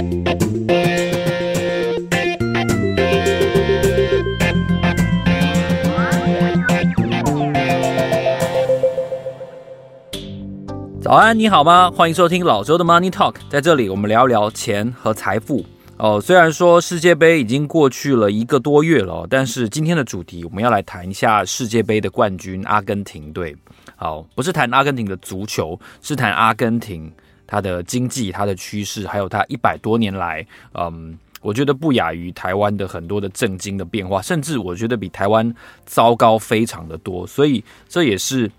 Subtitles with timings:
[0.00, 0.06] 早
[11.16, 11.90] 安，你好吗？
[11.90, 15.64] 欢迎收听老周的 Money Talk，在这里我们聊聊钱和财富。
[15.96, 23.54] 哦，虽然说世界杯已经过去了一个多月了，但是今天的主题我们要来谈一下世界杯的冠军阿根廷队。
[23.96, 27.12] 好，不是谈阿根廷的足球，是谈阿根廷
[27.50, 37.26] 它的经济、它的趋势，还有它一百多年来，嗯，我觉得不亚于台湾的很多的政经的变化，甚至我觉得比台湾糟糕非常的多。
[37.26, 38.50] 所以这也是。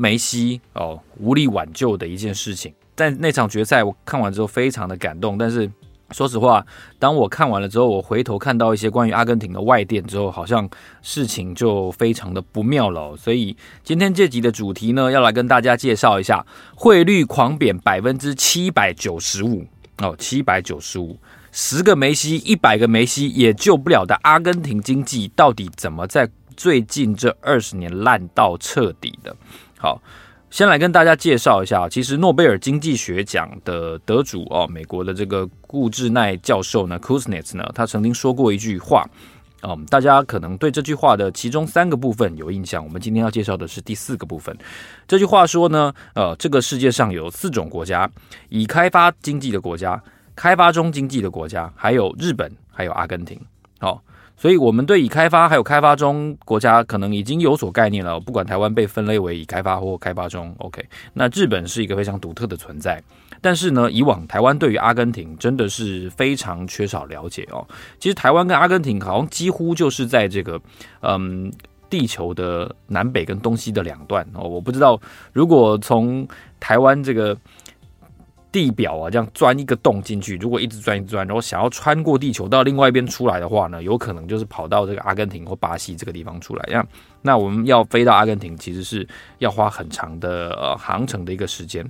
[0.00, 2.72] 梅西哦，无力挽救的一件事情。
[2.94, 5.36] 但那场决赛，我看完之后非常的感动。
[5.36, 5.68] 但是
[6.10, 6.64] 说实话，
[6.98, 10.68] 当我看完了之后，我回头看到一些关于阿根廷的外电之后，好像
[11.02, 13.14] 事情就非常的不妙了。
[13.16, 16.44] 所以今天这集的主题呢，要来跟大家介绍一下
[16.74, 19.66] 汇率狂贬百分之七百九十五
[19.98, 21.18] 哦，七百九十五，
[21.52, 29.36] 十个梅西，一百个梅西也救不了的阿根廷经济，到底怎么在最近这二十年烂到彻底的？
[29.78, 30.00] 好，
[30.50, 39.06] 先来跟大家介绍一下，其实诺贝尔经济学奖的得主哦，美国的这个顾志奈教授呢，Kuznets 呢，他曾经说过一句话，
[39.62, 42.82] 嗯，大家可能对这句话的其中三个部分有印象。
[42.82, 44.56] 我们今天要介绍的是第四个部分。
[45.06, 48.10] 这句话说呢，呃，这个世界上有四种国家：
[48.48, 50.02] 已开发经济的国家、
[50.34, 53.38] 开发中经济的国家，还有日本，还有阿根廷。
[54.40, 58.20] 所以，我们对已开发还有开发中国家可能已经有所概念了。
[58.20, 60.80] 不管台湾被分类为已开发或开发中，OK。
[61.12, 63.02] 那日本是一个非常独特的存在。
[63.40, 67.66] 但是呢，以往台湾对于阿根廷真的是非常缺少了解哦。
[67.98, 70.60] 其实台湾跟阿根廷好像几乎就是在这个
[71.00, 71.52] 嗯
[71.90, 74.46] 地球的南北跟东西的两端哦。
[74.46, 75.00] 我不知道
[75.32, 76.26] 如果从
[76.60, 77.36] 台湾这个。
[78.50, 86.64] 地表啊，这样钻一个洞进去，如果一直钻一直钻，然后想要穿过地球到另外一边出来的话呢，有可能就是跑到这个阿根廷或巴西这个地方出来。
[86.66, 86.86] 这样，
[87.20, 89.06] 那我们要飞到阿根廷，其实是
[89.38, 91.84] 要花很长的呃航程的一个时间。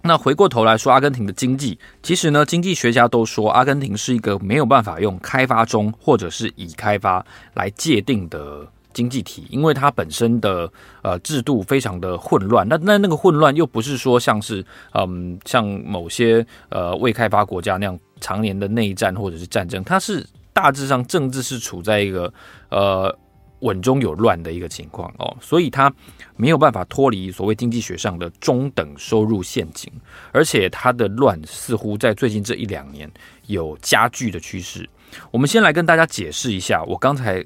[0.00, 7.24] 那回过头来说，阿根廷的经济，其实呢，经济学家都说，阿根廷是一个没有办法用开发中或者是已开发
[7.54, 8.66] 来界定的。
[8.94, 10.70] 经济体，因为它本身的
[11.02, 22.32] 呃制度非常的混乱，那那那个混乱又不是说像是嗯像某些呃未开发国家那样常年的内战或者是战争，它是大致上政治是处在一个
[22.70, 23.16] 呃
[23.60, 25.92] 稳中有乱的一个情况哦，所以它
[26.36, 29.92] 没有办法脱离所谓经济学上的中等收入陷阱，
[30.32, 33.08] 而且它的乱似乎在最近这一两年
[33.46, 34.88] 有加剧的趋势。
[35.30, 37.44] 我们先来跟大家解释一下，我刚才。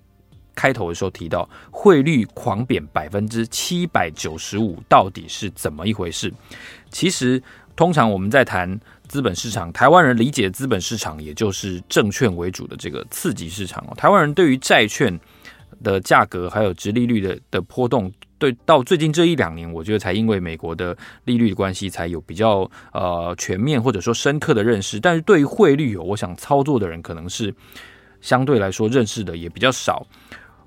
[0.54, 6.32] 开头的时候提到汇率狂贬百分之七百九十五，到底是怎么一回事？
[6.90, 7.42] 其实，
[7.74, 13.84] 通常我们在谈资本市场，台湾人理解资本市场，也就是证券为主的这个次级市场。
[13.96, 15.18] 台湾人对于债券
[15.82, 25.00] 的价格还有殖利率的的波动，对到最近这一两年，我觉得才因为美国的利率的关系，才有比较呃全面或者说深刻的认识。
[25.00, 27.54] 但是对于汇率有，我想操作的人可能是
[28.20, 30.06] 相对来说认识的也比较少。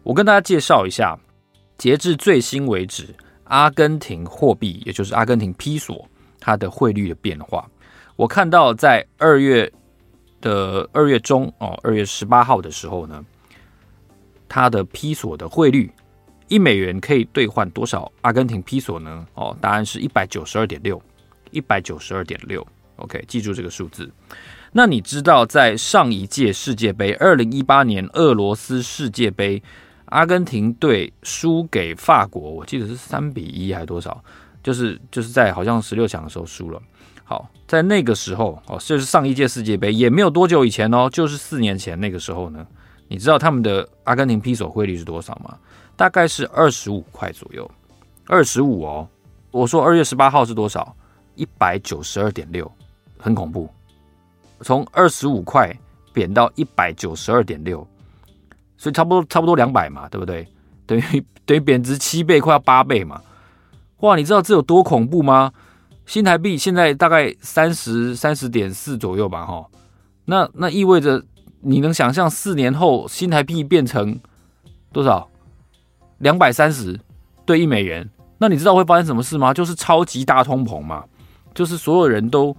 [0.05, 1.17] 我跟大家介绍一下，
[1.79, 3.07] 截至最新为止，
[3.45, 6.07] 阿根廷货币，也就是阿根廷披索，
[6.39, 7.67] 它的汇率的变化。
[8.16, 9.69] 我看到在二月
[10.41, 13.25] 的二月中哦，二月十八号的时候呢，
[14.47, 15.91] 它的披索的汇率，
[16.49, 19.25] 一美元可以兑换多少阿根廷披索呢？
[19.33, 21.01] 哦，答案是一百九十二点六，
[21.49, 22.66] 一百九十二点六。
[22.97, 24.07] OK，记住这个数字。
[24.72, 29.63] 那你知道，在上一届世界杯，二零一八年俄罗斯世界杯。
[30.05, 34.23] 阿根廷队输给法国，我记得是三比一还是多少？
[34.63, 36.81] 就是就是在好像十六强的时候输了。
[37.23, 42.66] 好，在那个时候哦，就是上一届世界杯也没有多久以前哦，就是四年前那个时候呢。
[43.07, 45.55] 你知道他们的阿根廷披索汇率是多少吗？
[45.95, 47.69] 大概是二十五块左右，
[48.25, 49.07] 二十五哦。
[49.51, 50.95] 我说二月十八号是多少？
[51.35, 52.69] 一百九十二点六，
[53.19, 53.69] 很恐怖，
[54.61, 55.72] 从二十五块
[56.13, 57.87] 贬到一百九十二点六。
[58.77, 60.47] 所以差不多差不多两百嘛，对不对？
[60.85, 61.01] 等于
[61.45, 63.22] 等于贬值七倍，快要八倍嘛！
[63.99, 65.51] 哇，你知道这有多恐怖吗？
[66.05, 69.66] 新台币现在大概三十三十点四左右吧，哈。
[70.25, 71.23] 那那意味着
[71.61, 74.19] 你能想象四年后新台币变成
[74.91, 75.29] 多少？
[76.17, 76.99] 两百三十
[77.45, 78.09] 兑一美元？
[78.37, 79.53] 那你知道会发生什么事吗？
[79.53, 81.03] 就是超级大通膨嘛，
[81.53, 82.55] 就是所有人都。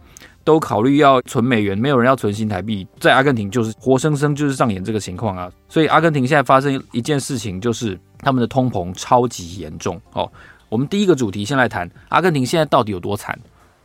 [0.46, 2.86] 都考虑要存美元，没有人要存新台币。
[3.00, 5.50] 在阿根廷就是活生生就是上演这个情况啊！
[5.68, 10.30] 所以阿根廷现在发生一件事情，就是他们的通膨超级严重哦。
[10.68, 13.36] 我们第一个主题先来谈阿根廷现在到底有多惨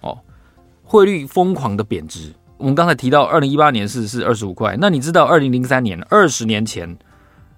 [0.01, 0.15] 哦？
[0.83, 6.95] 汇率疯狂的贬值，我们刚才提到二零一八年是是二十五块，那你知道二零零三年二十年前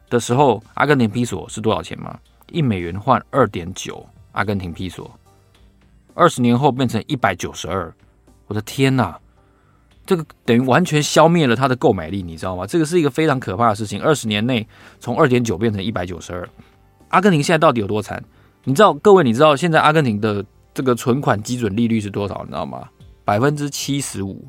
[0.10, 2.18] 的时候，阿根廷披索是多少钱吗？
[2.54, 5.12] 一美元换二点九阿根廷披索，
[6.14, 7.94] 二十年后变成一百九十二，
[8.54, 9.18] 我的天哪！
[10.06, 12.68] 这个等于完全消灭了他的购买力，你知道吗？
[12.68, 14.00] 这个是一个非常可怕的事情。
[14.00, 14.68] 二十年内
[15.00, 16.48] 从二点九变成一百九十二，
[17.10, 18.24] 阿根廷现在到底有多惨？
[18.66, 22.42] 你知道，各位，你知道现在阿根廷的这个存款基准利率是多少？
[22.44, 22.88] 你知道吗？
[23.26, 24.46] 百分之七十五，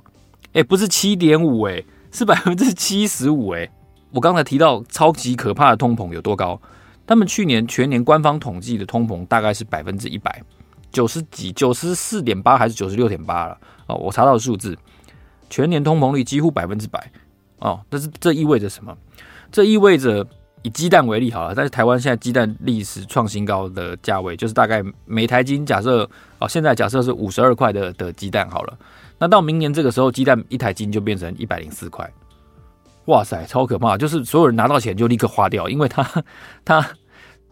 [0.53, 3.67] 哎，不是七点五，哎，是百分之七十五，哎。
[4.11, 6.61] 我刚才提到超级可怕的通膨有多高？
[7.07, 10.43] 他们去年全年官方统计的通膨大概是百分之一百
[10.91, 13.59] 九十几，九十四点八还是九十六点八了？
[13.87, 14.77] 哦，我查到的数字。
[15.51, 17.13] 全年通膨率几乎百分之百
[17.59, 18.97] 哦，但是这意味着什么？
[19.53, 20.27] 这意味着
[20.63, 26.09] 以鸡蛋为例好了，但是台湾现在鸡蛋历史创新高的价位就是大概每台斤假设
[26.41, 28.79] 哦，现在假设是五十二块的的鸡蛋好了，
[29.19, 32.11] 那到明年这个时候鸡蛋一台斤就变成一百零四块，
[33.05, 33.97] 哇塞，超可怕！
[33.97, 36.25] 就是所有人拿到钱就立刻花掉，因为他
[36.65, 36.91] 他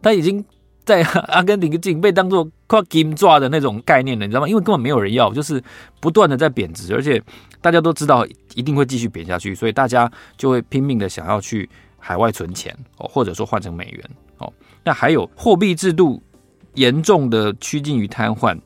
[0.01, 0.45] 他已经。
[0.85, 4.49] 在阿根廷已经被当做快金抓的那种概念了，你知道吗？
[4.49, 5.63] 因为根本没有人要，就是
[6.01, 7.23] 不断的在贬值，而且
[7.61, 11.69] 大家都知道一定会继续贬下去，所以大家就会拼命的想要去
[11.99, 14.05] 海外存钱哦，或者说换成美元
[14.39, 14.53] 哦。
[14.83, 16.21] 那还有货币制度
[16.75, 18.59] 严重的趋近于瘫痪，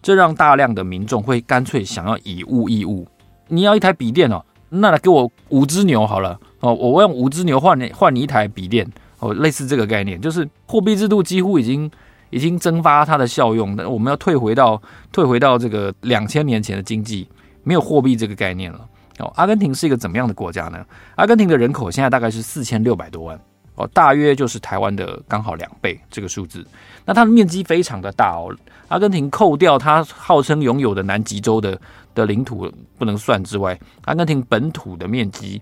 [0.00, 3.06] 这让大量的民众会干脆想要以物易物。
[3.48, 8.90] 你要一台笔电哦，那来给我五只牛好了哦，我用五只牛换你换你一台笔电。
[9.20, 11.90] 哦，类似这个概念，就是货币制度几乎已经
[12.30, 14.80] 已经蒸发它的效用，那我们要退回到
[15.10, 17.28] 退回到这个两千年前的经济，
[17.64, 18.86] 没有货币这个概念了。
[19.18, 20.78] 哦，阿根廷是一个怎么样的国家呢？
[21.16, 23.36] 阿根廷的人口现在大概是四千六百多万，
[23.74, 26.64] 哦，大约就是台湾的刚好两倍这个数字。
[27.04, 28.54] 那它的面积非常的大哦，
[28.86, 31.76] 阿根廷扣掉它号称拥有的南极洲的
[32.14, 35.60] 的领土不能算之外，阿根廷本土的面积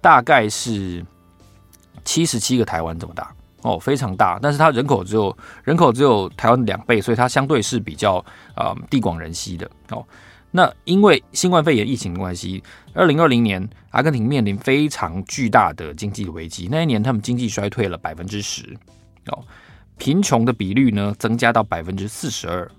[0.00, 1.04] 大概是。
[2.04, 8.24] 七十七个台湾这么大哦，非常大，但是它人口只有人口只有台湾两倍，所以它相对是比较
[8.54, 10.04] 啊、地广人稀的哦。
[10.50, 12.62] 那因为新冠肺炎疫情的关系，
[12.92, 18.76] 二零二零年阿根廷面临非常巨大的经济危机，那一年他们经济衰退了百分之十
[19.28, 19.42] 哦，
[19.96, 22.70] 贫穷的比率呢增加到百分之四十二，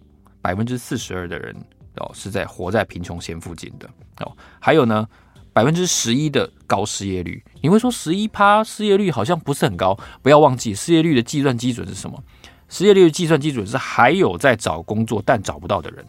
[0.42, 1.56] 百分之四十二的人
[1.98, 3.90] 哦是在活在贫穷线附近的
[4.20, 5.08] 哦，还有呢。
[5.56, 9.98] 百分之十一的高失业率，你会说十一趴失业率好像不是很高。
[10.22, 12.22] 不要忘记失业率的计算基准是什么？
[12.68, 16.06] 失业率的计算基准是还有在找工作但找不到的人。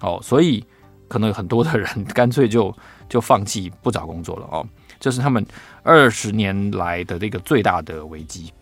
[0.00, 0.64] 哦，所以
[1.06, 2.76] 可能有很多的人 干脆就
[3.08, 4.66] 就放弃不找工作了哦。
[4.98, 5.46] 这是他们
[5.84, 8.52] 二十年来的这个最大的危机。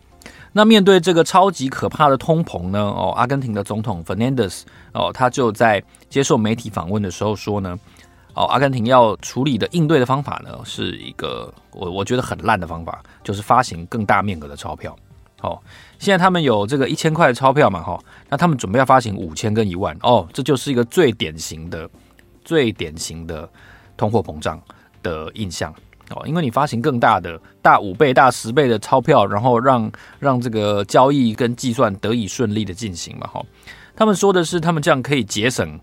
[0.53, 2.79] 那面对这个超级可怕的通膨呢？
[2.79, 7.79] 哦，阿根廷的总统 Fernandez 哦，他就在接受媒体访问的时候说呢。
[8.35, 14.97] 哦，阿根廷要处理的应对的方法呢，是一个我我觉得很烂的方法，就是发行更大面额的钞票。
[15.43, 15.61] 哦，
[15.99, 17.99] 现在他们有这个一千块的钞票嘛，哈，
[18.29, 21.91] 那他们准备要发行五千跟一万，哦，这就是一个最典型的、
[22.45, 23.49] 最典型的
[23.97, 24.61] 通货膨胀
[25.03, 25.75] 的印象。
[26.11, 33.45] 哦，因为你发行更大的、大五倍、大十倍的钞票，然后让让这个交易跟计算得以顺利的进行嘛，哈，
[33.97, 35.79] 他们说的是他们这样可以节省。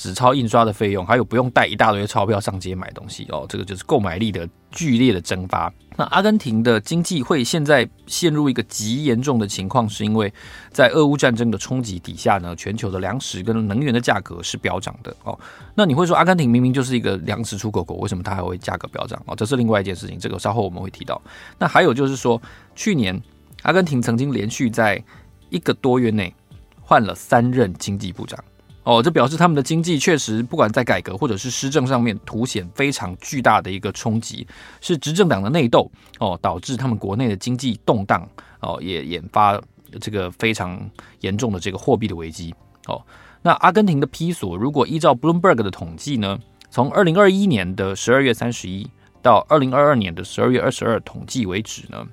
[0.00, 5.70] 纸钞印刷的费用，还有不用带一大堆钞票上街买东西哦，这个就是购买力的剧烈的蒸发。
[5.94, 10.32] 那阿根廷的经济会现在陷入一个极严重的情况，是因为
[10.70, 15.38] 在俄乌战争的冲击底下呢，全球的粮食跟能源的价格是飙涨的哦。
[15.74, 19.22] 那你会说，阿根廷明明就是一个粮食出口国，为什么它还会价格飙涨？
[19.26, 21.20] 哦，这是另外一件事情，这个稍后我们会提到。
[21.58, 22.40] 那还有就是说，
[22.74, 23.20] 去年
[23.64, 25.04] 阿根廷曾经连续在
[25.50, 26.34] 一个多月内
[26.80, 28.42] 换了三任经济部长。
[28.82, 34.46] 哦，这表示他们的经济确实不管在改革或者是施政上面凸显非常巨大的一个冲击，
[34.80, 38.26] 是执政党的内斗哦，导致他们国内的经济动荡
[38.60, 39.60] 哦，也引发
[40.00, 40.80] 这个非常
[41.20, 42.54] 严重的这个货币的危机
[42.86, 43.00] 哦。
[43.42, 46.38] 那阿根廷的披索，如果依照 Bloomberg 的统计呢，
[46.70, 48.88] 从二零二一年的十二月三十一
[49.20, 52.06] 到二零二二年的十二月二十二统计为止呢，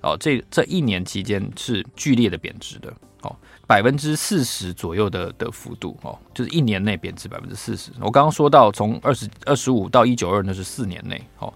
[0.00, 2.92] 哦，这这一年期间是剧烈的贬值的
[3.22, 3.34] 哦。
[3.66, 7.90] 百分之四十左右的的幅度哦，就是一年内贬值百分之四十。
[8.00, 11.52] 我刚刚说到从二十二十五到一九二，那是四年内哦。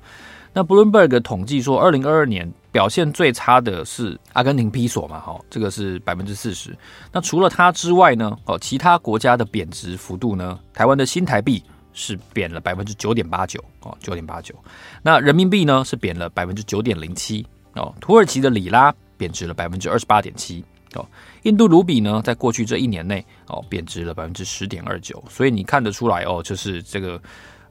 [0.55, 6.77] 那 Bloomberg 统计说，二零二二年表现最差的是阿根廷比索嘛，哈，这个是百分之四十。
[7.13, 11.63] 那除了它之外呢，哦，其他国家的贬值幅度呢，台湾的新台币
[11.93, 14.55] 是贬了百分之九点八九哦，九点八九。
[15.03, 20.65] 那人民币呢是贬了百分之九点零七哦，土耳其的里拉贬值了百分之二十八点七。
[20.95, 21.07] 哦，
[21.43, 27.21] 印度卢比呢，在过去这一年内哦，贬值了百分之十点二九，所以你看得出来哦，就是这个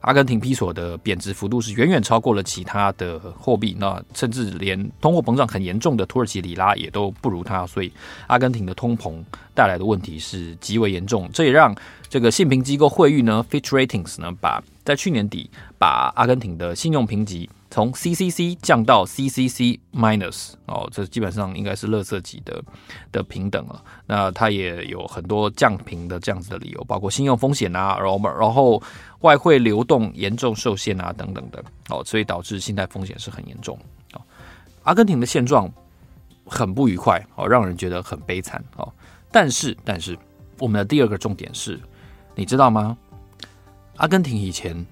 [0.01, 7.91] 阿根廷比索的贬值幅度是远远超过了其他的货币，那甚至连通货膨胀很严重的土耳其里拉也都不如它，所以
[8.27, 9.21] 阿根廷的通膨
[9.55, 11.29] 带来的问题是极为严重。
[11.33, 11.75] 这也让
[12.07, 17.49] 这个信评机构惠誉呢，Fitch Ratings 呢，把在去年底把阿根廷的信用评级。
[17.69, 22.63] 从 CCC 降到 CCC minus 哦，这基本上应该是垃圾级的
[23.11, 23.83] 的平等了。
[24.05, 28.81] 那它也有很多降频的这样子的理由，包括信用风险啊，然后然后
[29.19, 33.77] 外汇流动严重受限啊等等的哦，所以导致信贷风险是很严重。
[34.13, 34.21] 哦，
[34.83, 35.69] 阿根廷的现状
[36.45, 38.91] 很不愉快哦，让人觉得很悲惨哦。
[39.29, 40.17] 但是但是
[40.59, 41.77] 我们的第二个重点是，
[42.33, 42.97] 你知道吗？
[43.97, 44.85] 阿根廷以前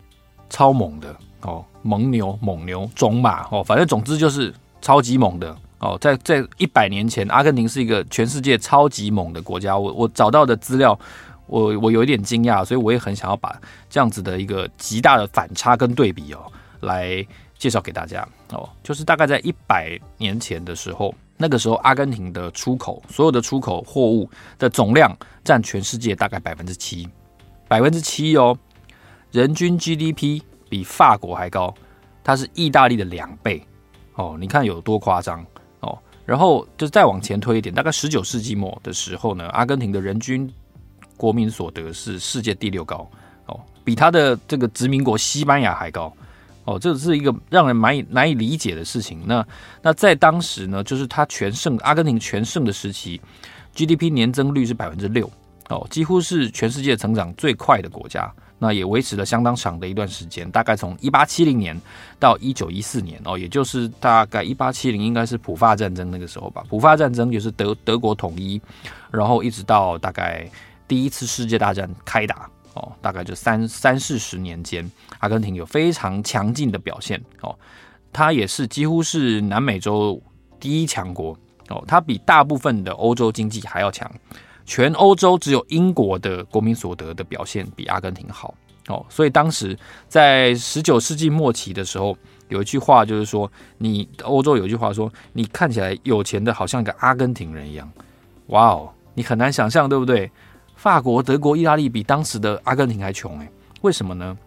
[0.49, 1.15] 超猛的。
[1.45, 5.95] 哦，蒙牛、蒙牛、种马哦，反正总之就是超级猛的哦。
[6.01, 9.77] 在在一百年前，阿根廷是一个全世界超级猛的国家。
[9.77, 10.99] 我我找到的资料，
[11.45, 13.55] 我我有一点惊讶，所以我也很想要把
[13.91, 17.23] 这样子的一个极大的反差跟对比哦，来
[17.59, 18.67] 介绍给大家哦。
[18.81, 27.07] 就是大概在一百年前的时候，那个时候阿根廷的出口，所有的出口货物的总量占全世界大概百分之七，
[27.67, 28.57] 百分之七哦，
[29.31, 30.41] 人均 GDP。
[30.75, 31.73] 比法国还高，
[32.21, 33.65] 它是意大利的两倍
[34.15, 35.41] 哦，你看有多夸张
[35.79, 35.97] 哦。
[36.25, 40.51] 然后就再往前推一点，大概十九世纪末的时候呢，阿根廷的人均
[41.15, 43.09] 国民所得是世界第六高
[43.45, 46.13] 哦，比它的这个殖民国西班牙还高
[46.65, 49.23] 哦，这是一个让人难以难以理解的事情。
[49.25, 49.47] 那
[49.81, 53.21] 那在当时呢，就是它全盛阿根廷全盛的时期
[53.73, 55.31] ，GDP 年增率是百分之六
[55.69, 58.29] 哦，几乎是全世界成长最快的国家。
[58.57, 61.79] 那也维持了相当长的一段时间，大概从一八七零年
[62.19, 66.63] 到一九一四年哦，也就是大概一八七零应该是普法战争那个时候吧。
[66.69, 68.61] 普法战争就是德德国统一，
[69.11, 70.49] 然后一直到大概
[70.87, 77.53] 第一次世界大战开打哦，大概就三三四十年间，阿根廷有非常强劲的表现哦。
[78.13, 80.21] 它也是几乎是南美洲
[80.59, 84.09] 第一强国哦，它比大部分的欧洲经济还要强。
[84.65, 88.53] 全欧洲只有英国的国民所得的表现比阿根廷好
[88.87, 92.15] 哦，所以当时在十九世纪末期的时候，
[92.49, 97.91] 有一句话就是说，你欧洲有一句话说，你看起来有钱的好像一个阿根廷人一样，
[98.47, 100.29] 哇哦，你很难想象，对不对？
[100.75, 103.49] 法国、德国、意大利比当时的阿根廷还穷诶，
[103.81, 104.37] 为什么呢？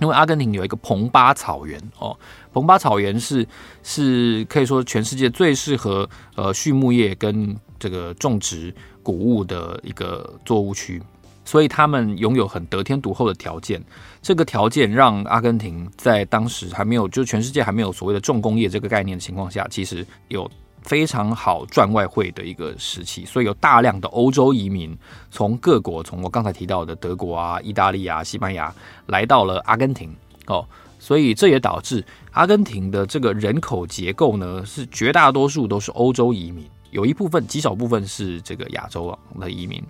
[0.00, 2.16] 因为阿根廷有一个蓬巴草原哦，
[2.52, 3.44] 蓬巴草原是
[3.82, 8.72] 是可以说全世界最适合呃畜牧业跟这个种植。
[9.08, 11.02] 谷物的一个作物区，
[11.42, 13.82] 所以他们拥有很得天独厚的条件。
[14.20, 20.46] 这个条件让阿根廷在当时还没有，就全世界还没有所谓的重工业这个概念的情况下，其实有
[20.82, 23.24] 非常好赚外汇的一个时期。
[23.24, 24.94] 所以有大量的欧洲移民
[25.30, 28.70] 从各国，从我刚才提到的德国啊、意大利啊、西班牙
[29.06, 30.14] 来到了阿根廷
[30.48, 30.62] 哦。
[30.98, 36.68] 所以这也导致阿根廷的这个人口结构呢，是绝大多数都是欧洲移民。
[36.90, 39.82] 有一部分极少部分是这个亚洲的移民，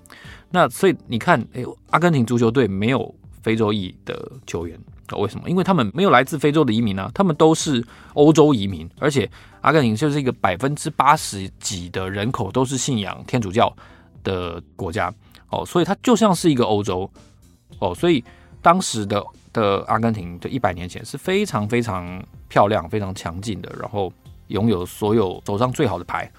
[0.51, 4.79] 那所以你看，哎，阿根廷足球队没有非洲裔的球员，
[5.17, 5.49] 为什么？
[5.49, 13.75] 因为他们没有来自非洲的移民啊，他们都是欧洲移民，而且阿根廷就是一个百分之八十几的人口都是信仰天主教
[14.25, 15.13] 的国家
[15.51, 17.09] 哦，所以它就像是一个欧洲
[17.79, 18.23] 哦，所以
[18.61, 24.13] 当时的的阿根廷的一百年前是非常非常漂亮、非常强劲的，然后
[24.49, 26.31] 拥有所有手上最好的牌。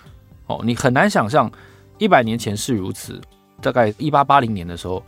[0.49, 1.49] 哦，你很难想象，
[1.99, 3.21] 一百年前是如此。
[3.61, 5.03] 大概一八八零年的时候，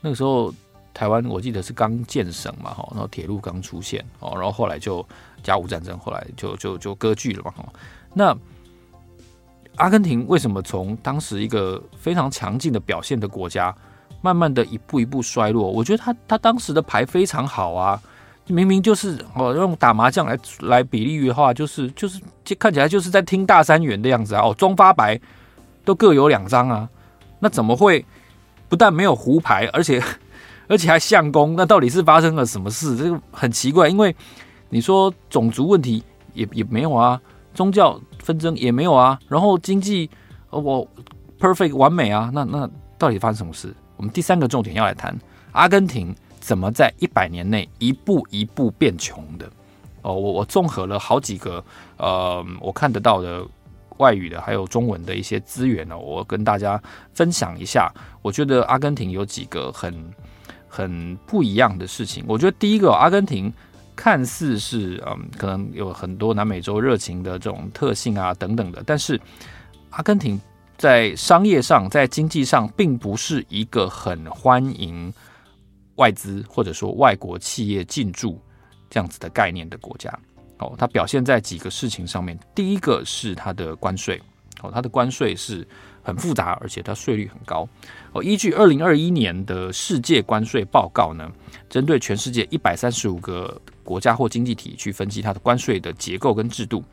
[0.00, 0.52] 那个时候
[0.92, 5.06] 台湾我记得是刚建省嘛，哈，然后铁路刚出现，哦，然后后来就
[5.42, 7.64] 甲午战争，后来就就就割据了嘛，哈。
[8.12, 8.36] 那
[9.76, 13.74] 阿根廷为什么从当时一个非常强劲的表现的国家，
[14.20, 15.70] 慢慢的一步一步衰落？
[15.70, 18.02] 我觉得他他当时的牌非常好啊。
[18.52, 24.42] 明明就是哦，用打麻将来来比喻的话，就是就是就看起来就是在听大三元的样子啊！
[24.42, 25.20] 哦，中发白
[25.84, 26.88] 都各有两张啊，
[27.40, 28.04] 那怎么会
[28.68, 30.02] 不但没有胡牌，而且
[30.68, 31.54] 而且还相公？
[31.56, 32.96] 那到底是发生了什么事？
[32.96, 34.14] 这个很奇怪，因为
[34.68, 36.02] 你说种族问题
[36.34, 37.20] 也也没有啊，
[37.54, 40.08] 宗教纷争也没有啊，然后经济
[40.50, 40.88] 哦我
[41.40, 42.68] perfect 完美啊，那那
[42.98, 43.74] 到底发生什么事？
[43.96, 45.16] 我们第三个重点要来谈
[45.52, 46.14] 阿根廷。
[46.42, 49.48] 怎么在一百年内一步一步变穷的？
[50.02, 51.64] 哦，我我综合了好几个
[51.96, 53.46] 呃，我看得到的
[53.98, 56.82] 外语的还有中文的一些资源呢，我跟大家
[57.14, 57.88] 分享一下。
[58.22, 60.12] 我觉得阿根廷有几个很
[60.68, 62.24] 很不一样的事情。
[62.26, 63.52] 我觉得第一个，阿根廷
[63.94, 69.20] 看似是嗯，可能有很多南美洲热情的这种特性啊等等的，但是
[69.90, 70.40] 阿根廷
[70.76, 75.14] 在商业上、在经济上，并不是一个很欢迎。
[76.02, 78.36] 外资或者说外国企业进驻
[78.90, 80.12] 这样子的概念的国家。
[80.58, 82.36] 哦，它表现在几个事情上面。
[82.54, 84.20] 第一个是它的关税，
[84.62, 85.66] 哦，它的关税是
[86.02, 87.68] 很复杂，而且它税率很高。
[88.12, 91.30] 哦，依据二零二一年的世界关税报告呢，
[91.68, 96.84] 针对全世界一百三十五个国家或经济体去分析它的关税的结构跟制度，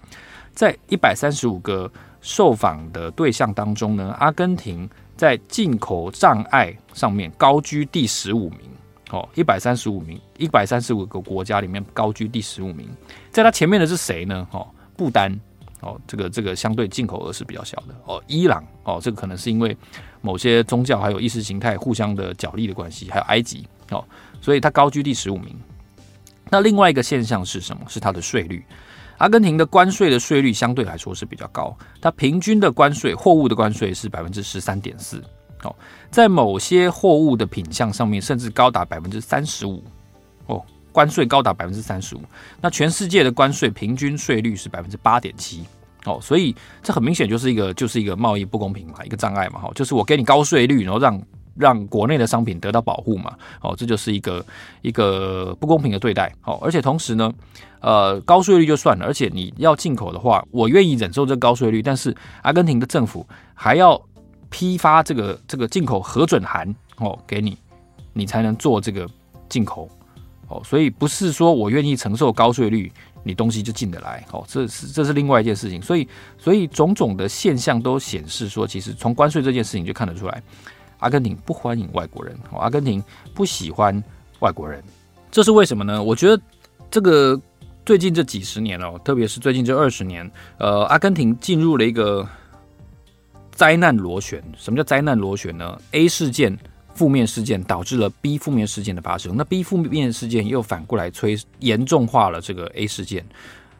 [0.53, 8.61] 在一百三十五个受访的对象当中呢，阿根廷在进口障碍上面高居第十五名。
[9.09, 12.87] 哦，一百三十五名，一百三十五个国家里面高居第十五名，
[13.31, 14.47] 在它前面的是谁呢？
[14.51, 15.37] 哦，不丹，
[15.81, 17.95] 哦，这个这个相对进口额是比较小的。
[18.05, 19.75] 哦，伊朗，哦，这个可能是因为
[20.21, 24.05] 某些宗教还有意识形态互相的角力的关系，还有埃及，哦，
[24.39, 25.55] 所以它高居第十五名。
[26.51, 27.83] 那另外一个现象是什么？
[27.87, 28.63] 是它的税率。
[29.17, 35.21] 阿根廷的关税的税率相对来说是比较高，它平均的关税，货物的关税是百分之十三点四。
[35.63, 35.75] 哦，
[36.09, 39.83] 在某些货物的品项上面，甚至高达百分之三十五
[40.45, 42.21] 哦，关税高达百分之三十五。
[42.61, 45.65] 那全世界的关税平均税率是百分之八点七
[46.05, 49.59] 哦，所以这很明显就是一个就是一个贸易不公平嘛，一个障碍嘛。
[49.59, 51.21] 哈，就是我给你高税率，然后让
[51.55, 53.35] 让国内的商品得到保护嘛。
[53.61, 54.45] 哦，这就是一个
[54.81, 56.33] 一个不公平的对待。
[56.45, 57.29] 哦，而且同时呢，
[57.81, 64.01] 呃，高税率就算了，而且你要进口的话，我愿意忍受这高税率，但是阿根廷的政府还要。
[64.49, 67.57] 批发这个这个进口核准函哦，给你，
[68.13, 69.07] 你才能做这个
[69.47, 69.87] 进口
[70.47, 72.91] 哦，所以不是说我愿意承受高税率，
[73.23, 75.81] 你东西就进得来哦，这是这是另外一件事情。
[75.81, 80.41] 所以所以种种的现象都显示说，其实从关税这件事情就看得出来，
[80.97, 83.03] 阿根廷不欢迎外国人，哦阿根廷
[83.35, 84.03] 不喜欢
[84.39, 84.83] 外国人，
[85.29, 86.01] 这是为什么呢？
[86.01, 86.41] 我觉得
[86.89, 87.39] 这个
[87.85, 92.27] 最近这几十年哦，特别是最近这二十年，呃，阿根廷进入了一个。
[93.59, 96.57] 灾难螺旋，什么叫灾难螺旋呢？A 事件
[96.93, 103.25] 负面事件导致了 B 负面事件的发生，那 B 负面事件又反过来催严重化了这个 A 事件。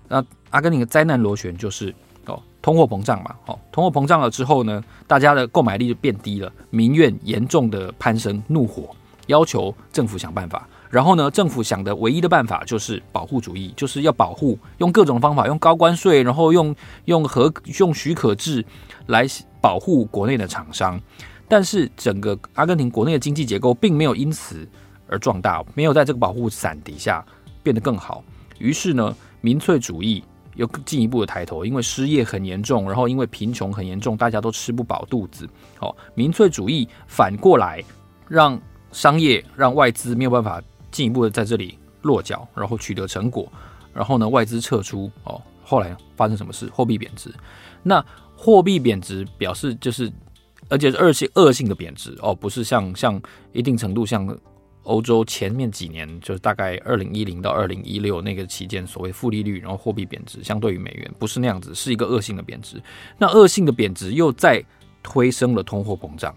[0.09, 1.95] 那阿根廷的灾难螺旋就是
[2.25, 8.93] 哦，通货膨胀嘛，哦，通货膨胀了之后呢，大家的购买力就变低了，民怨严重的攀升，怒火
[9.27, 10.67] 要求政府想办法。
[10.89, 16.75] 然后呢，政府想的唯一的办法就是保护主义，就是要保护，用各种方法，用高关税，然后用
[17.05, 18.65] 用和用许可制
[19.05, 19.27] 来
[19.61, 20.99] 保护国内的厂商。
[21.47, 24.67] 但是整个阿根廷国内的经济结构并没有因此
[25.07, 27.23] 而壮大，没有在这个保护伞底下
[27.61, 28.23] 变得更好。
[28.57, 30.23] 于是呢，民粹主义
[30.55, 35.47] 又进一步的抬头，因为失业很严重，然后因为贫穷很严重，大家都吃不饱肚子。
[35.81, 37.83] 哦，民粹主义反过来
[38.27, 38.59] 让
[38.91, 40.59] 商业、让外资没有办法。
[40.91, 43.51] 进一步的在这里落脚，然后取得成果，
[43.93, 45.41] 然后呢，外资撤出哦。
[45.63, 46.65] 后来发生什么事？
[46.73, 47.31] 货币贬值。
[47.83, 48.03] 那
[48.35, 50.11] 货币贬值表示就是，
[50.67, 53.21] 而且是恶性恶性的贬值哦，不是像像
[53.53, 54.35] 一定程度像
[54.83, 62.81] 欧洲前面几年，就是大概二零一零到二零一六那个期间所谓负利率，然后货币贬值相对于美元，不是那样子，是一个恶性的贬值。
[63.19, 64.63] 那恶性的贬值又再
[65.03, 66.35] 推升了通货膨胀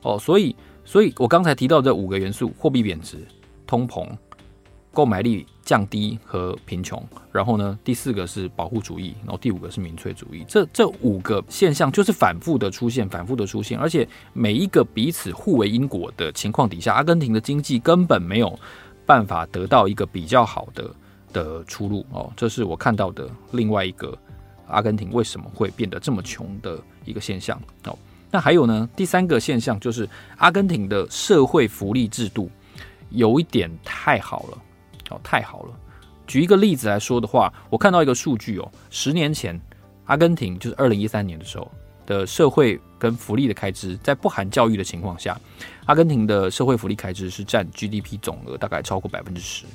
[0.00, 3.18] 哦，所以所以我刚才提到这五个元素：货币贬值。
[3.72, 4.06] 通膨、
[4.92, 10.44] 购买力降低和贫穷，然后呢，第四个是保护主义，然后第五个是民粹主义。
[10.46, 18.60] 这这五个现象就是反复的出现，反复的出现，而且每一个彼此互为因果的情况底下，阿根廷的经济根本没有
[19.06, 20.90] 办法得到一个比较好的
[21.32, 22.30] 的出路哦。
[22.36, 24.14] 这是我看到的另外一个
[24.66, 27.96] 阿根廷为什么会变得这么穷的一个现象哦。
[28.30, 30.06] 那还有呢，第三个现象就是
[30.36, 32.50] 阿根廷的社会福利制度。
[33.12, 34.58] 有一点太好了，
[35.10, 35.78] 哦，太好了。
[36.26, 39.60] 举一个例子来说的话，我看到一个数据哦，十年前
[40.04, 41.70] 阿根廷就是二零一三年的时候
[42.06, 45.38] 的社会跟福利的开支，在不含教育的情况下，
[45.84, 49.66] 阿根廷的社会福利开支是占 GDP 总额大概超过百分之十，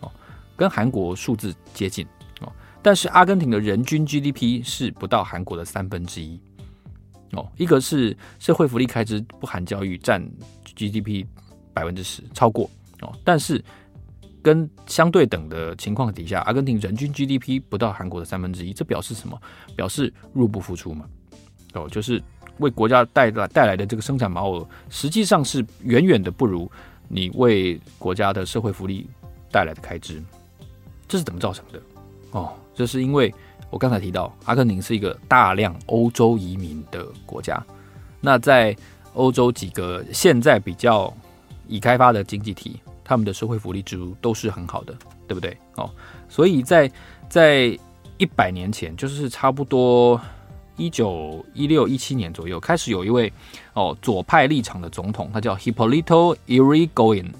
[0.00, 0.10] 哦，
[0.56, 2.06] 跟韩国数字接近
[2.40, 2.50] 哦。
[2.82, 6.40] 但是阿根廷的人均 GDP 是不到韩国的三分之一，
[7.32, 10.24] 哦，一个是社会福利开支不含教育占
[10.74, 11.26] GDP
[11.74, 12.70] 百分之十，超过。
[13.02, 13.62] 哦，但是
[14.42, 19.40] 跟相对等的情况底下，阿根廷人均 GDP 不到韩国的三分之一，这表示什么？
[19.74, 21.04] 表示入不敷出嘛。
[21.74, 22.22] 哦，就是
[22.58, 26.70] 为国家带来带来的这个生产毛额，实际上是远远的不如
[27.08, 29.08] 你为国家的社会福利
[29.50, 30.22] 带来的开支。
[31.08, 31.80] 这是怎么造成的？
[32.30, 33.32] 哦，这是因为
[33.68, 37.62] 我刚才提到，阿根廷是一个大量欧洲移民的国家。
[38.20, 38.74] 那在
[39.12, 41.12] 欧洲几个现在比较
[41.68, 44.92] 已开发的经济体，他们的社会福利制度都是很好的，
[45.28, 45.56] 对不对？
[45.76, 45.88] 哦，
[46.28, 46.90] 所以在
[47.28, 47.78] 在
[48.18, 50.20] 一百年前，就是差不多
[50.76, 53.32] 一九一六一七年左右，开始有一位
[53.74, 57.30] 哦左派立场的总统，他叫 Hipólito Yrigoyen，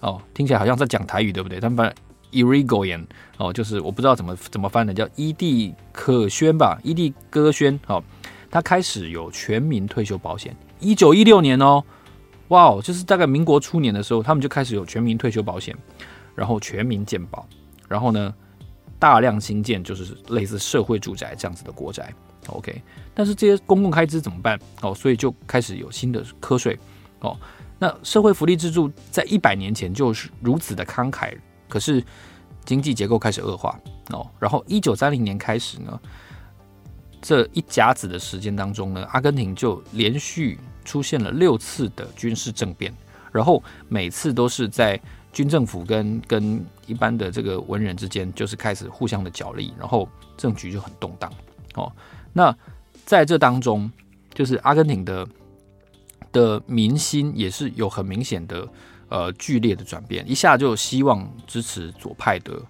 [0.00, 1.58] 哦，听起来好像在讲台语，对不对？
[1.58, 1.94] 他们翻
[2.30, 3.04] Irigoyen
[3.38, 8.02] 哦，就是我不知道怎么怎么翻的，叫伊蒂可宣吧，伊蒂戈宣哦，
[8.50, 11.82] 他开始有全民退休保险，一九一六年哦，
[12.54, 15.76] 哇哦，就是大概民国初年的时候，他们就开始有全民退休保险，
[16.36, 17.44] 然后全民健保，
[17.88, 18.32] 然后呢，
[18.96, 22.14] 大量新建就是类似社会住宅这样子的国宅
[22.46, 22.80] ，OK，
[23.12, 24.56] 但是这些公共开支怎么办？
[24.82, 26.78] 哦，所以就开始有新的课税
[27.18, 27.36] 哦。
[27.76, 31.36] 那社会福利支柱在一百年前就是如此的慷慨，
[31.68, 32.02] 可是
[32.64, 33.76] 经济结构开始恶化
[34.10, 34.24] 哦。
[34.38, 36.00] 然后一九三零年开始呢，
[37.24, 42.92] 这一甲子的时间当中呢，阿根廷就连续出现了六次的军事政变，
[43.32, 45.00] 然后每次都是在
[45.32, 50.06] 军政府跟跟一般的这个文人之间就是开始互相的角力，然后
[50.36, 51.32] 政局就很动荡
[51.76, 51.90] 哦。
[52.32, 52.54] 那
[53.06, 53.90] 在这当中，
[54.34, 55.26] 就是阿根廷的。
[56.34, 58.68] 的民心也是有很明显的
[59.08, 62.60] 呃剧烈的转变，一下就希望支持左派的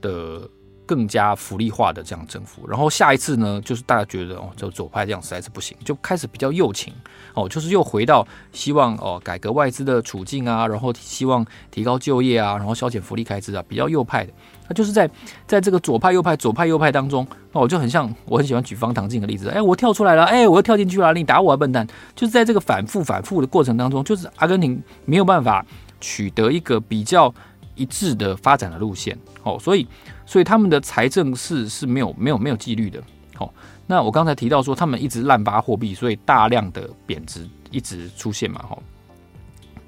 [0.00, 0.50] 的
[0.92, 6.92] 更加福利化的这样政府，然后下一次呢，就是大家觉得哦，就左派这样实在是不行，就开始比较右倾
[7.32, 14.32] 哦，就是又回到希望哦改革外资的处境啊，然后希望提高就业啊，然后削减福利开支啊，比较右派的。
[14.68, 15.10] 那就是在
[15.46, 21.86] 在这个左派右派左派右派当中，那我就很像我很喜欢举方唐镜的例子，哎，我跳出来了，哎，我又跳进去了，你打我啊，笨蛋！
[22.14, 25.64] 就是在这个反复反复的过程当中，就是阿根廷没有办法
[26.00, 27.32] 取得一个比较
[27.74, 29.86] 一致的发展的路线，哦，所以
[30.26, 33.02] 所以他们的财政是是没有没有没有纪律的，
[33.38, 33.50] 哦，
[33.86, 38.78] 那我刚才提到说他们一直滥发货币，所以大量的贬值一直出现嘛，哈，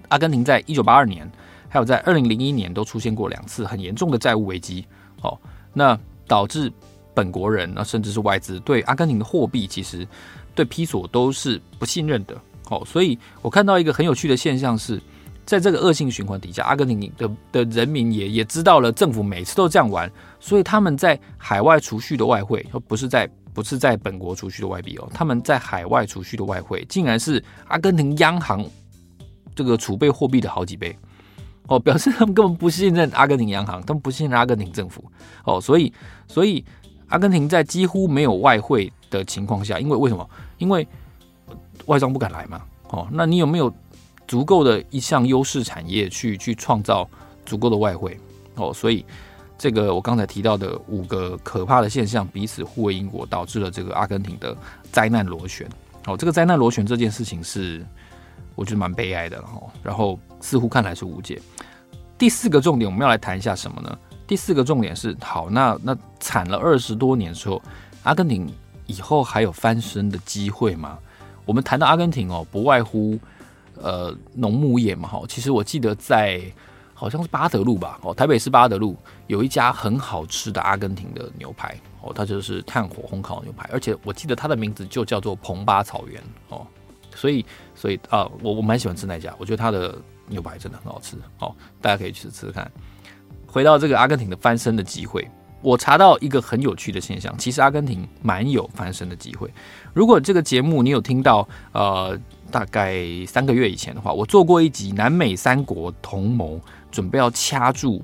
[0.09, 1.31] 阿根廷在一九八二年。
[1.67, 4.87] 还有在二零零一年都出现过两次很严重的债务危机，
[5.23, 5.37] 哦，
[5.73, 6.73] 那导致
[7.13, 10.07] 本国人啊甚至是外资对阿根廷的货币其实
[10.55, 15.03] 对披索都是不信任的，哦，所以我看到一个很有趣的现象是，
[15.45, 28.65] 在这个恶性循环底下，阿根廷的的人民也也知道了政府每次都这样玩，所以他们在海外储蓄的外汇，不是在不是在本国储蓄的外币哦，他们在海外储蓄的外汇竟然是阿根廷央行
[29.55, 30.97] 这个储备货币的好几倍。
[31.67, 35.03] 哦，表示他们根本不信任阿根廷央行，他们不信任阿根廷政府。
[35.45, 35.91] 哦，所以，
[36.29, 36.63] 所以
[37.09, 40.29] 阿根廷在几乎没有外汇的情况下，因为为什么？
[40.59, 40.87] 因为
[41.87, 42.61] 外商不敢来嘛。
[42.91, 43.75] 哦，那你有没有
[44.27, 47.09] 足够的一项优势产业去去创造
[47.47, 48.19] 足够的外汇？
[48.57, 49.05] 哦，所以
[49.59, 54.57] 这个我刚才提到的五个可怕的现象彼此互为因果，导致了这个阿根廷的
[54.93, 55.69] 灾难螺旋。
[56.07, 57.85] 哦，这个灾难螺旋这件事情是。
[58.57, 61.43] 我觉得蛮悲哀的哦，然后似乎看来是无解。
[62.17, 63.99] 第四个重点，我们要来谈一下什么呢？
[64.29, 67.61] 第四个重点是，好，那那惨了二十多年之后，
[68.05, 68.49] 阿根廷
[68.87, 70.97] 以后还有翻身的机会吗？
[71.45, 73.19] 我们谈到阿根廷哦，不外乎
[73.81, 75.23] 呃农牧业嘛，哈。
[75.29, 76.41] 其实我记得在
[76.93, 86.67] 好像是八德路吧，哦，台北市八德路有一家很好吃的阿根廷的牛排，哦，它就是炭火烘烤牛排，而且我记得它的名字就叫做蓬巴草原，哦。
[87.17, 92.69] 所以，所以啊，我我蛮喜欢吃那家，我觉得它的牛排真的很好吃，哦，大家可以去吃吃看。
[93.47, 95.31] 回到这个阿根廷的翻身的机会，
[95.63, 99.49] 我查到一个很有趣的现象，其实阿根廷蛮有翻身的机会。
[99.93, 102.19] 如果这个节目你有听到，呃，
[102.55, 106.61] 大概三个月以前的话，我做过一集南美三国同盟
[106.93, 108.01] 准备要掐住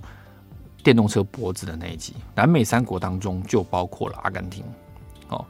[0.82, 4.64] 电动车脖子的那一集，南美三国当中就包括了阿根廷，
[5.28, 5.46] 哦。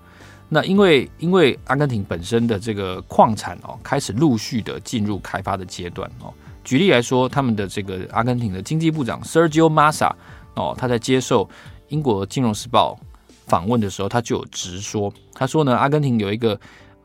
[0.50, 6.30] 那因为因为阿根廷本身的这个矿产哦，开始陆续的进入开发的阶段哦。
[6.62, 10.12] 举例来说，他们的这个阿根廷的经济部长 Sergio Massa
[10.56, 11.48] 哦，他在接受
[11.88, 12.98] 英国金融时报
[13.46, 16.54] 访问的时候，他就有直说，他说呢，阿根廷有一个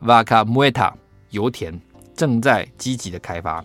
[0.02, 0.92] Vaca Muerta
[1.30, 1.78] 油田
[2.16, 3.64] 正在积极的开发。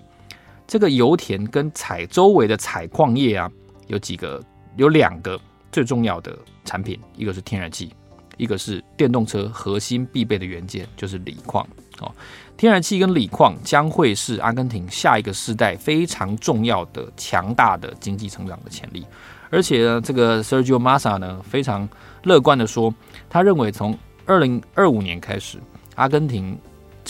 [0.67, 3.49] 这个油田跟采周围的采矿业啊，
[3.87, 4.41] 有几个
[4.75, 5.39] 有两个
[5.71, 7.91] 最重要的产品，一个是天然气。
[8.37, 11.67] 一个是电动车核心必备的元件，就是锂矿
[11.99, 12.11] 哦。
[12.57, 19.05] 天然气跟锂矿将会是阿根廷下一个世代非常重要的、强大的经济成长的潜力。
[19.51, 21.87] 而且呢，这个 Sergio Massa 呢非常
[22.23, 22.91] 乐观的说，
[23.29, 25.59] 他认为从二零二五年开始，
[25.93, 26.57] 阿根廷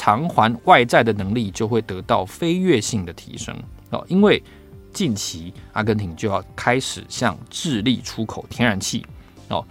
[0.02, 3.56] 偿还外债的能力就会得到飞跃性的提升
[3.92, 4.04] 哦。
[4.08, 4.42] 因为
[4.92, 9.06] 近期阿根廷就要开始向智利出口天然气
[9.50, 9.64] 哦。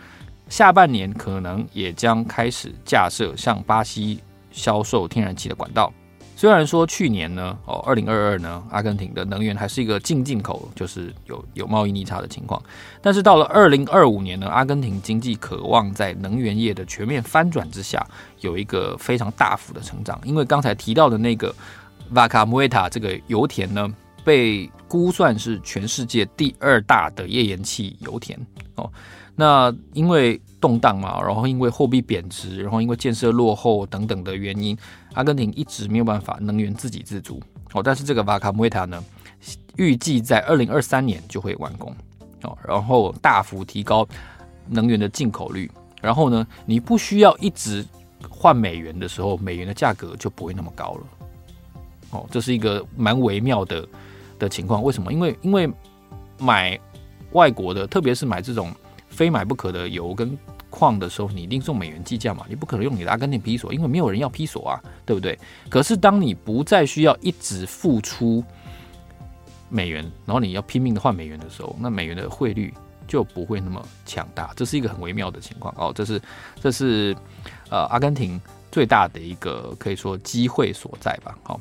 [0.48, 4.20] 下半年可能也将开始架设向巴西
[4.52, 5.92] 销售天然气的管道。
[6.40, 12.62] 虽然说去年呢，哦，二零二二呢，阿根廷的能源还是一个净进口，就是有有贸易逆差的情况。
[13.02, 18.02] 但是到了二零二五年呢，阿根廷经济渴望在能源业的全面翻转之下，
[18.40, 20.18] 有一个非常大幅的成长。
[20.24, 21.54] 因为刚才提到的那个
[22.10, 28.40] Vaca Muerta 这个油田呢，被估算是全世界第二大的页岩气油田
[28.76, 28.90] 哦。
[29.40, 34.76] 那因为动荡嘛，然后因为货币贬值，然后因为建设落后等等的原因，
[35.14, 37.82] 阿根廷一直没有办法能源自给自足哦。
[37.82, 39.02] 但是这个瓦卡穆塔呢，
[39.76, 41.90] 预计在二零二三年就会完工
[42.42, 44.06] 哦，然后大幅提高
[44.68, 45.70] 能源的进口率。
[46.02, 47.82] 然后呢，你不需要一直
[48.28, 51.06] 换美元的时候，美元的价格就不会那么高了。
[52.10, 53.88] 哦，这是一个蛮微妙的
[54.38, 54.82] 的情况。
[54.82, 55.10] 为什么？
[55.10, 55.66] 因为因为
[56.38, 56.78] 买
[57.32, 58.70] 外国的，特别是买这种
[59.10, 60.38] 非买不可的油跟
[60.70, 65.38] 矿的时候，你一定是用美元计价嘛，你不可能用你的阿根廷披索，因为没有人要披索啊，对不对？
[65.68, 68.42] 可是当你不再需要一直付出
[69.68, 72.72] 美元，然后你要拼命的换美元的时候，那美元的汇率
[73.06, 74.52] 就不会那么强大。
[74.56, 75.92] 这是一个很微妙的情况哦。
[75.94, 76.22] 这是
[76.60, 77.14] 这是
[77.68, 81.36] 呃阿根廷最大的一个可以说机会所在吧。
[81.42, 81.60] 好。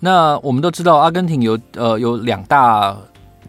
[0.00, 2.94] 那我们都知道，阿根廷有呃有两大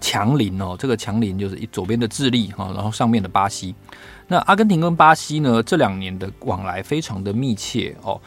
[0.01, 3.73] 强邻哦，这个强邻就是左边的智利哈，然后上面的巴西。
[4.27, 8.19] 那阿根廷跟巴西呢，这两年的往来非常的密切哦。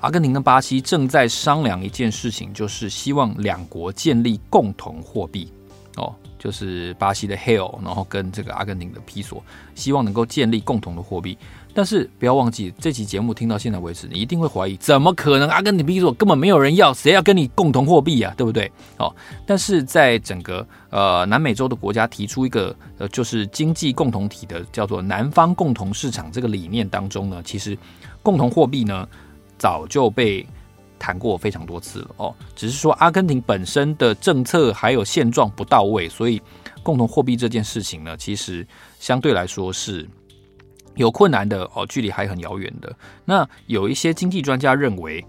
[0.00, 5.50] 阿根廷跟巴西正在商量一件事情，就是希望两国建立共同货币
[5.96, 9.42] 哦，就是巴西的 Real，然后跟这个阿根廷的披索，
[9.74, 11.36] 希望能够建立共同的货币。
[11.76, 15.46] 但是不要忘记，这期节目听到现在为止，你一定会怀疑，怎么可能？
[15.50, 18.32] 阿根廷披索根本没有人要，谁要跟你共同货币啊？
[18.34, 18.72] 对不对？
[18.96, 27.76] 哦，但是在整个呃南美洲的国家提出一个呃就是经济共同体的叫做南方共同市场这个理念当中呢，其实
[28.22, 29.06] 共同货币呢
[29.58, 30.46] 早就被
[30.98, 36.40] 谈过非常多次了哦，只是说阿根廷本身的政策还有现状不到位，所以
[36.82, 38.66] 共同货币这件事情呢，其实
[38.98, 40.08] 相对来说是。
[40.96, 42.94] 有困难的哦，距离还很遥远的。
[43.24, 45.24] 那有一些经济专家认为，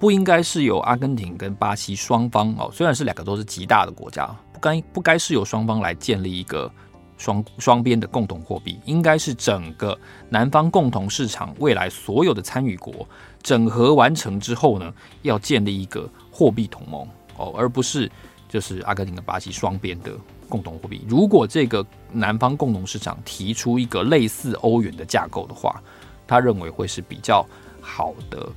[0.00, 6.70] 不应该是由阿根廷跟巴西双方哦，虽然是两个都是极大的国家，不该不该是由双方来建立一个
[7.16, 9.96] 双双边的共同货币，应该是整个
[10.28, 13.08] 南方共同市场未来所有的参与国
[13.42, 18.10] 整合完成之后呢，要建立一个货币同盟哦，而不是
[18.48, 20.12] 就是阿根廷跟巴西双边的。
[20.48, 25.82] 共同货币，如果这个南方共同市场提出一个类似欧元的架构的话，
[26.26, 27.46] 他认为会是比较
[27.80, 28.48] 好的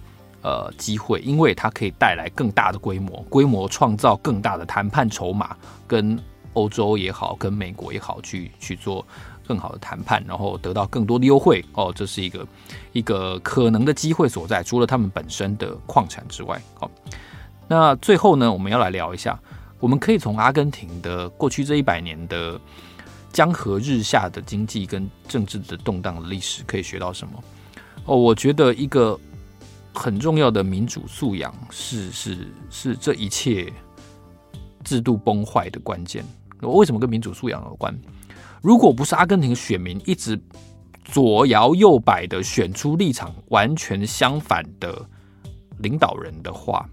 [0.41, 6.17] 呃机会，因为它可以带来更大的规模，规模创造更大的谈判筹码，跟
[6.53, 9.05] 欧洲也好，跟美国也好，去去做
[9.45, 12.47] 更好的谈判，然后得到更多的优惠哦，这是一个
[12.93, 14.63] 一个可能的机会所在。
[14.63, 16.89] 除了他们本身的矿产之外，好，
[17.67, 19.39] 那最后呢，我们要来聊一下。
[19.79, 22.59] 我们可以从阿根廷的过去这一百年的
[23.31, 27.43] 江河日下的经济跟政治的动荡的历史，可以学到什么？
[28.05, 29.19] 哦，我觉得一个
[29.93, 33.71] 很重要的民主素养是是是这一切
[34.83, 36.25] 制度崩坏的关键。
[36.61, 37.95] 我为什么跟民主素养有关？
[38.61, 40.39] 如果不是阿根廷选民一直
[41.03, 45.07] 左摇右摆的选出立场完全相反的
[45.79, 46.89] 领导人的话，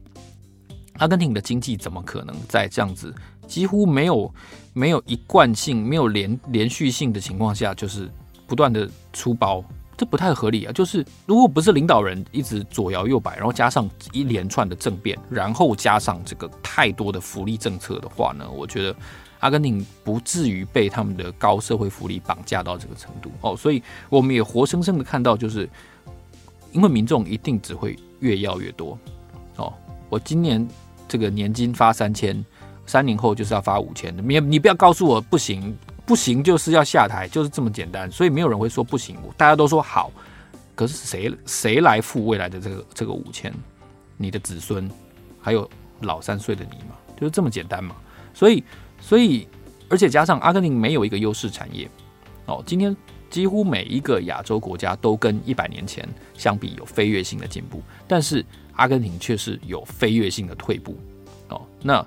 [0.98, 3.12] 阿根廷的经济怎么可能在这样子
[3.46, 4.33] 几乎没有
[4.72, 8.09] 没有一贯性、没有连连续性的情况下，就是
[8.46, 9.62] 不断的出包？
[9.96, 10.72] 这不太合理啊！
[10.72, 18.96] 就是如果不是领导人一直左摇右摆，然后加上一连串的政变，然后加上这个太多的福利政策的话呢，我觉得
[19.38, 23.57] 阿根廷不至于被他们的高社会福利绑架到这个程度哦。
[23.57, 25.68] 所以我们也活生生的看到，就是
[26.72, 28.98] 因为民众一定只会越要越多
[29.57, 29.72] 哦。
[30.09, 30.66] 我今年。
[31.07, 32.45] 这个年金发三千，
[32.87, 34.23] 三年后就是要发五千的。
[34.23, 38.11] 你你不要告诉我不行，不行就是要下台，就是这么简单。
[38.11, 40.11] 所以没有人会说不行，大家都说好。
[40.75, 43.53] 可是谁谁来付未来的这个这个五千？
[44.17, 44.90] 你的子孙，
[45.40, 45.69] 还有
[46.01, 47.95] 老三岁的你嘛，就是这么简单嘛。
[48.33, 48.64] 所以
[49.01, 49.47] 所以，
[49.88, 51.88] 而且加上阿根廷没有一个优势产业
[52.47, 52.97] 哦，今天
[53.31, 58.45] 几乎每一个亚洲国家都跟一百年前相比有飞跃性的进步，但是。
[58.76, 60.96] 阿根廷却是有飞跃性的退步，
[61.48, 62.04] 哦，那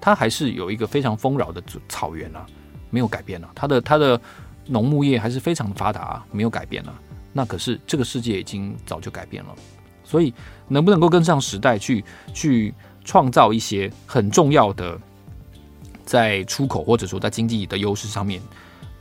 [0.00, 2.46] 它还是有一个非常丰饶的草原啊，
[2.90, 4.20] 没有改变啊，它的它的
[4.66, 6.94] 农牧业还是非常的发达啊，没有改变啊。
[7.32, 9.54] 那可是这个世界已经早就改变了，
[10.04, 10.32] 所以
[10.68, 12.72] 能不能够跟上时代去去
[13.04, 14.98] 创造一些很重要的
[16.04, 18.40] 在出口或者说在经济的优势上面，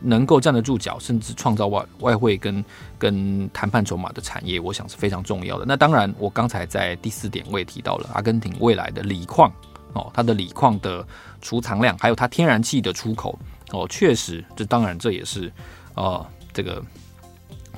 [0.04, 2.64] 能够站得住脚，甚至创造外外汇跟
[3.00, 5.66] 跟谈判筹码的产业，我想是非常重要的。
[5.66, 9.52] 那当然，我刚才在第四点我也提到了阿根廷未来的锂矿
[9.94, 11.06] 哦，它的锂矿的
[11.42, 13.40] 储藏量，还有它天然气的出口
[13.72, 15.52] 哦，确实，这当然这也是
[15.96, 16.84] 呃这个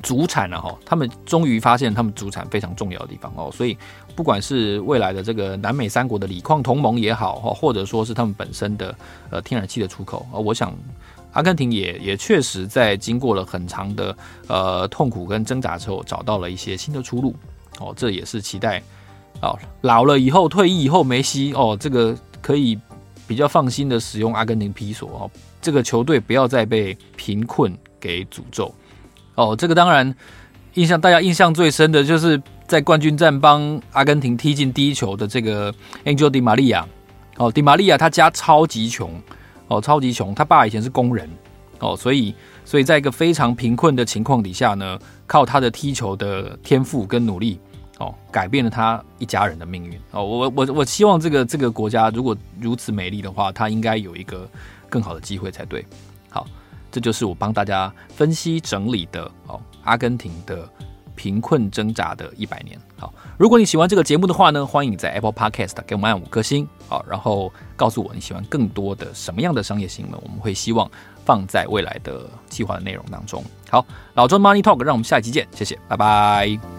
[0.02, 3.78] 主产了哈，他们终于发现他们主产非常重要的地方哦，所以
[4.16, 8.96] 不管是未来的这个南美三国的锂矿同盟也好，或者说是他们本身的
[9.30, 10.74] 呃天然气的出口啊，我想
[11.36, 14.18] 阿根廷也也确实在经过了很长的
[14.48, 17.36] 呃痛苦跟挣扎之后，找到了一些新的出路
[17.80, 18.82] 哦，这也是期待
[19.42, 22.80] 哦老了以后退役以后梅西哦这个可以
[23.28, 28.74] 比较放心的使用阿根廷披索哦，这个球队不要再被贫困给诅咒。
[29.36, 30.16] 哦，这个当然，
[30.76, 35.74] 印象大家印象最深的就是在冠军战帮阿根廷踢进第一球的这个
[36.06, 36.86] Angel Di Maria。
[37.38, 39.22] 哦，Di Maria 他家超级穷，
[39.68, 41.30] 哦，超级穷，他爸以前是工人，
[41.80, 47.60] 哦，所以，所以在一个非常贫困的情况底下呢，靠他的踢球的天赋跟努力，
[48.00, 50.00] 哦，改变了他一家人的命运。
[50.12, 54.48] 哦，我我我希望这个这个国家如果如此美丽的话，他应该有一个
[54.90, 55.86] 更好的机会才对。
[56.30, 56.46] 好。
[56.92, 60.66] 这就是我帮大家分析整理的哦，阿根廷的
[61.16, 62.80] 贫困挣扎的一百年。
[62.98, 70.90] 好，如果你喜欢这个节目的话呢，欢迎在 Apple Podcast 给我们按五颗星，好，然后告诉我你喜欢更多的什么样的商业新闻，我们会希望
[71.26, 73.44] 放在未来的计划的内容当中。
[73.70, 76.75] 好，老周 Money Talk，让我们下一期见，谢谢，拜拜。